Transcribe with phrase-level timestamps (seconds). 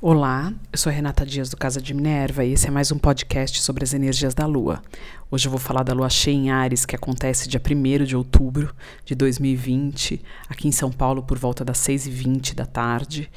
[0.00, 3.60] Olá, eu sou Renata Dias do Casa de Minerva e esse é mais um podcast
[3.60, 4.80] sobre as energias da Lua.
[5.28, 8.72] Hoje eu vou falar da Lua cheia em Ares, que acontece dia 1 de outubro
[9.04, 13.28] de 2020, aqui em São Paulo por volta das 6h20 da tarde.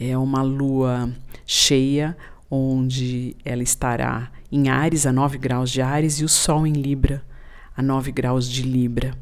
[0.00, 1.12] É uma lua
[1.44, 2.16] cheia,
[2.50, 7.22] onde ela estará em Ares, a 9 graus de Ares, e o Sol em Libra,
[7.76, 9.12] a 9 graus de Libra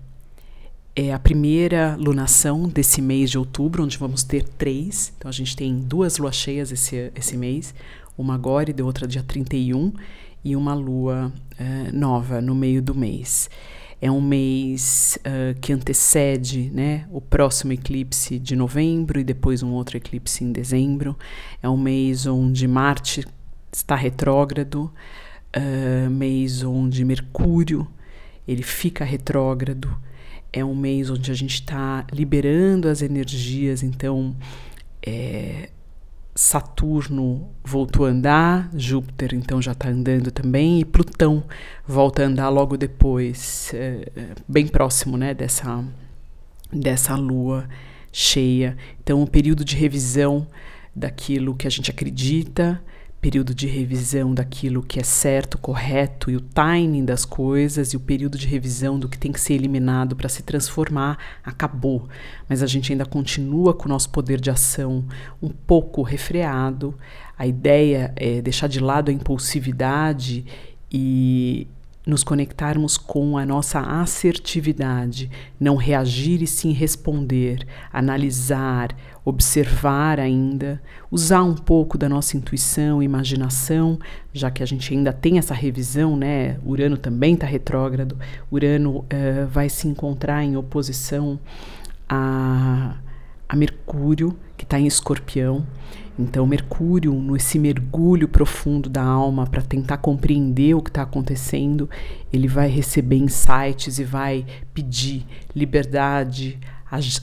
[0.99, 5.13] é a primeira lunação desse mês de outubro, onde vamos ter três.
[5.19, 7.75] Então a gente tem duas luas cheias esse, esse mês,
[8.17, 9.93] uma agora e outra dia 31,
[10.43, 13.51] e uma lua uh, nova no meio do mês.
[14.01, 19.73] É um mês uh, que antecede né, o próximo eclipse de novembro e depois um
[19.73, 21.15] outro eclipse em dezembro.
[21.63, 23.23] É um mês onde Marte
[23.71, 24.91] está retrógrado,
[25.55, 27.87] uh, mês onde Mercúrio
[28.49, 29.95] ele fica retrógrado
[30.53, 34.35] é um mês onde a gente está liberando as energias, então
[35.05, 35.69] é,
[36.35, 41.45] Saturno voltou a andar, Júpiter então já está andando também, e Plutão
[41.87, 45.85] volta a andar logo depois, é, é, bem próximo né, dessa,
[46.73, 47.69] dessa lua
[48.13, 48.77] cheia.
[49.03, 50.47] Então, um período de revisão
[50.95, 52.83] daquilo que a gente acredita,
[53.27, 58.01] período de revisão daquilo que é certo, correto e o timing das coisas e o
[58.01, 62.09] período de revisão do que tem que ser eliminado para se transformar acabou.
[62.49, 65.05] Mas a gente ainda continua com o nosso poder de ação
[65.43, 66.95] um pouco refreado.
[67.37, 70.47] A ideia é deixar de lado a impulsividade
[70.89, 71.67] e
[72.07, 75.29] nos conectarmos com a nossa assertividade,
[75.59, 83.99] não reagir e sim responder, analisar, observar ainda, usar um pouco da nossa intuição, imaginação,
[84.33, 86.61] já que a gente ainda tem essa revisão, né?
[86.65, 88.17] Urano também está retrógrado,
[88.53, 91.41] Urano uh, vai se encontrar em oposição
[92.09, 92.95] a,
[93.49, 95.67] a Mercúrio, que está em Escorpião.
[96.19, 101.91] Então, Mercúrio, nesse mergulho profundo da alma para tentar compreender o que está acontecendo,
[102.33, 106.59] ele vai receber insights e vai pedir liberdade,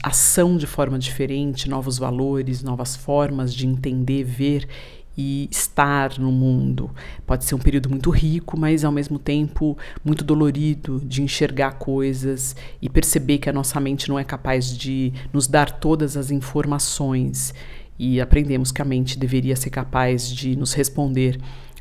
[0.00, 4.68] ação de forma diferente, novos valores, novas formas de entender, ver
[5.16, 6.90] e estar no mundo.
[7.26, 12.56] Pode ser um período muito rico, mas ao mesmo tempo muito dolorido de enxergar coisas
[12.82, 17.54] e perceber que a nossa mente não é capaz de nos dar todas as informações
[17.98, 21.38] e aprendemos que a mente deveria ser capaz de nos responder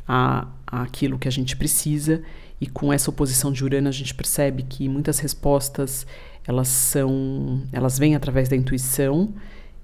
[0.08, 2.22] a, a aquilo que a gente precisa
[2.62, 6.06] e com essa oposição de Urano a gente percebe que muitas respostas
[6.46, 9.34] elas são elas vêm através da intuição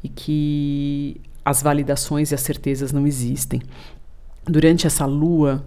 [0.03, 3.61] e que as validações e as certezas não existem.
[4.45, 5.65] Durante essa lua,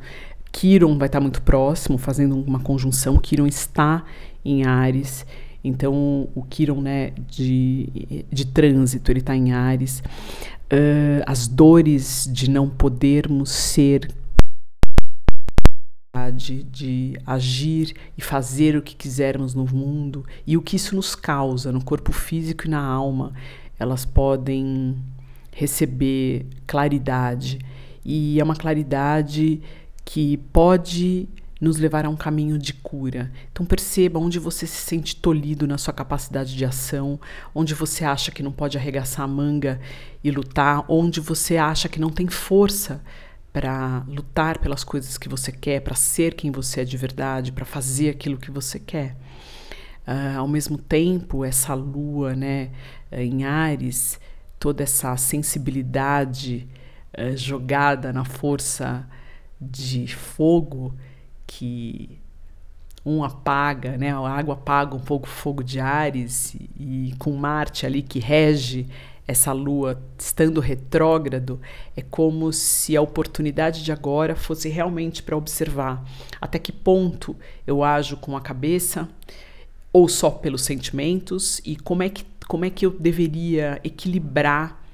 [0.51, 3.19] Quiron vai estar muito próximo, fazendo uma conjunção.
[3.19, 4.05] Quiron está
[4.45, 5.25] em Ares
[5.65, 10.03] então, o Quiron, né, de, de trânsito, ele está em Ares.
[10.73, 14.11] Uh, as dores de não podermos ser
[16.35, 21.15] de, de agir e fazer o que quisermos no mundo e o que isso nos
[21.15, 23.33] causa no corpo físico e na alma,
[23.79, 24.97] elas podem
[25.53, 27.59] receber claridade
[28.05, 29.61] e é uma claridade
[30.05, 31.29] que pode
[31.61, 33.31] nos levar a um caminho de cura.
[33.53, 37.21] Então perceba onde você se sente tolhido na sua capacidade de ação,
[37.55, 39.81] onde você acha que não pode arregaçar a manga
[40.25, 43.01] e lutar, onde você acha que não tem força
[43.53, 47.65] para lutar pelas coisas que você quer, para ser quem você é de verdade, para
[47.65, 49.17] fazer aquilo que você quer.
[50.05, 52.71] Uh, ao mesmo tempo, essa lua né,
[53.13, 54.19] em Ares,
[54.63, 56.69] toda essa sensibilidade
[57.19, 59.05] uh, jogada na força
[59.61, 60.95] de fogo,
[61.45, 62.17] que
[63.05, 64.13] um apaga, né?
[64.13, 68.21] A água apaga um pouco o fogo de Ares e, e com Marte ali que
[68.21, 68.87] rege
[69.27, 71.61] essa lua estando retrógrado,
[71.97, 76.05] é como se a oportunidade de agora fosse realmente para observar
[76.41, 77.35] até que ponto
[77.67, 79.09] eu ajo com a cabeça
[79.93, 84.85] ou só pelos sentimentos e como é que, como é que eu deveria equilibrar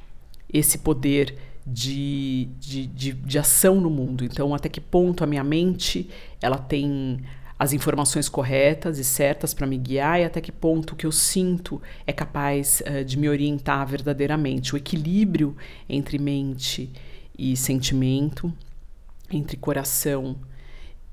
[0.48, 1.36] esse poder
[1.66, 4.24] de, de, de, de ação no mundo.
[4.24, 6.08] Então, até que ponto a minha mente
[6.40, 7.18] ela tem
[7.58, 11.10] as informações corretas e certas para me guiar e até que ponto o que eu
[11.10, 14.76] sinto é capaz uh, de me orientar verdadeiramente.
[14.76, 15.56] O equilíbrio
[15.88, 16.88] entre mente
[17.36, 18.54] e sentimento,
[19.32, 20.36] entre coração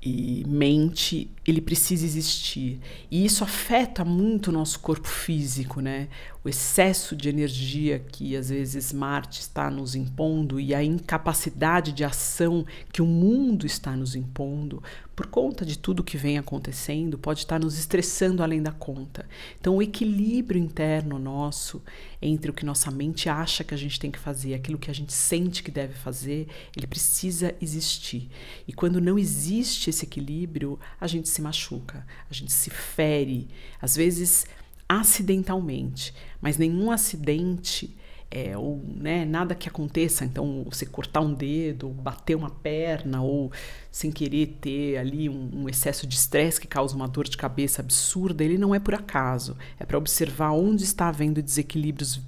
[0.06, 2.78] e mente, ele precisa existir.
[3.10, 6.08] E isso afeta muito o nosso corpo físico, né?
[6.46, 12.04] O excesso de energia que às vezes Marte está nos impondo e a incapacidade de
[12.04, 14.80] ação que o mundo está nos impondo,
[15.16, 19.26] por conta de tudo que vem acontecendo, pode estar nos estressando além da conta.
[19.60, 21.82] Então, o equilíbrio interno nosso
[22.22, 24.94] entre o que nossa mente acha que a gente tem que fazer, aquilo que a
[24.94, 26.46] gente sente que deve fazer,
[26.76, 28.28] ele precisa existir.
[28.68, 33.48] E quando não existe esse equilíbrio, a gente se machuca, a gente se fere,
[33.80, 34.46] às vezes
[34.88, 37.96] acidentalmente, mas nenhum acidente
[38.30, 43.52] é, ou né, nada que aconteça, então você cortar um dedo, bater uma perna, ou
[43.90, 47.80] sem querer ter ali um, um excesso de estresse que causa uma dor de cabeça
[47.80, 49.56] absurda, ele não é por acaso.
[49.78, 52.20] É para observar onde está havendo desequilíbrios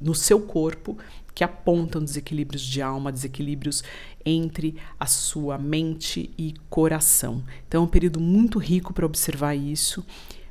[0.00, 0.98] no seu corpo
[1.34, 3.84] que apontam desequilíbrios de alma, desequilíbrios
[4.24, 7.44] entre a sua mente e coração.
[7.68, 10.04] Então é um período muito rico para observar isso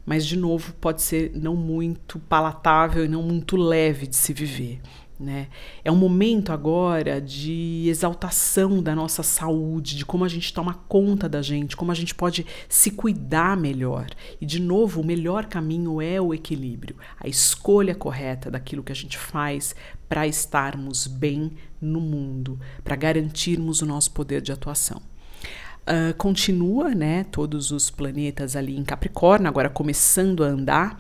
[0.06, 4.82] mas de novo pode ser não muito palatável e não muito leve de se viver.
[5.18, 5.48] Né?
[5.84, 11.30] É um momento agora de exaltação da nossa saúde, de como a gente toma conta
[11.30, 14.08] da gente, como a gente pode se cuidar melhor.
[14.42, 18.96] E, de novo, o melhor caminho é o equilíbrio, a escolha correta daquilo que a
[18.96, 19.74] gente faz
[20.10, 25.02] para estarmos bem no mundo, para garantirmos o nosso poder de atuação.
[25.88, 27.26] Uh, continua, né?
[27.26, 31.00] Todos os planetas ali em Capricórnio, agora começando a andar.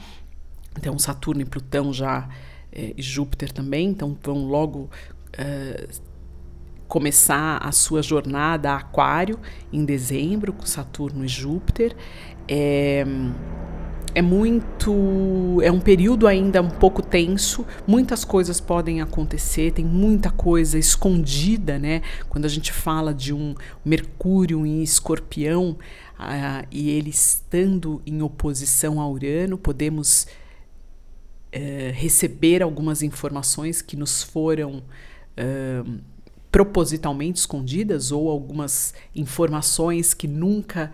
[0.77, 2.29] Então, Saturno e Plutão já,
[2.71, 4.89] é, e Júpiter também, então vão logo
[5.39, 6.01] uh,
[6.87, 9.39] começar a sua jornada a Aquário
[9.71, 11.95] em dezembro, com Saturno e Júpiter.
[12.47, 13.03] É,
[14.15, 15.59] é muito.
[15.61, 21.77] É um período ainda um pouco tenso, muitas coisas podem acontecer, tem muita coisa escondida,
[21.77, 22.01] né?
[22.29, 23.53] Quando a gente fala de um
[23.83, 25.71] Mercúrio em escorpião
[26.17, 30.25] uh, e ele estando em oposição a Urano, podemos
[31.53, 34.81] uh, receber algumas informações que nos foram.
[35.37, 35.99] Uh,
[36.49, 40.89] propositalmente escondidas ou algumas informações que nunca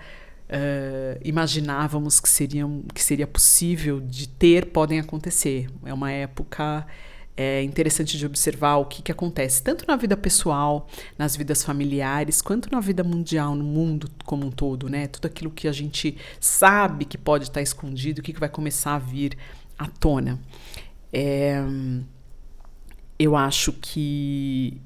[0.52, 5.70] uh, imaginávamos que, seriam, que seria possível de ter podem acontecer.
[5.86, 6.86] É uma época
[7.36, 10.88] é interessante de observar o que, que acontece, tanto na vida pessoal,
[11.18, 15.08] nas vidas familiares, quanto na vida mundial, no mundo como um todo, né?
[15.08, 18.96] Tudo aquilo que a gente sabe que pode estar escondido, o que, que vai começar
[18.96, 19.38] a vir
[19.80, 20.40] à tona.
[21.12, 21.64] É,
[23.18, 24.80] eu acho que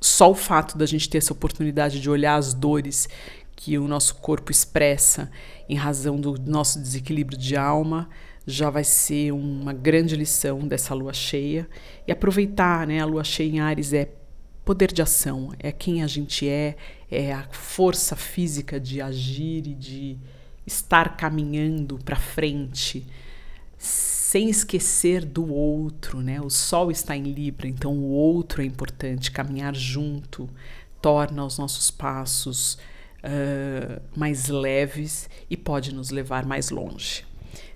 [0.00, 3.08] só o fato da gente ter essa oportunidade de olhar as dores
[3.56, 5.30] que o nosso corpo expressa
[5.68, 8.08] em razão do nosso desequilíbrio de alma,
[8.46, 11.66] já vai ser uma grande lição dessa lua cheia.
[12.06, 13.00] E aproveitar, né?
[13.00, 14.12] A lua cheia em Ares é
[14.64, 16.76] poder de ação, é quem a gente é,
[17.08, 20.18] é a força física de agir e de
[20.66, 23.06] estar caminhando para frente,
[23.78, 26.40] sem esquecer do outro, né?
[26.40, 30.50] O sol está em Libra, então o outro é importante, caminhar junto
[31.00, 32.76] torna os nossos passos
[33.26, 37.24] uh, mais leves e pode nos levar mais longe.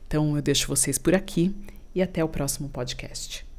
[0.06, 1.54] Então eu deixo vocês por aqui
[1.94, 3.49] e até o próximo podcast.